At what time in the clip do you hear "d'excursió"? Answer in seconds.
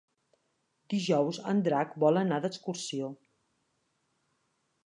2.47-3.13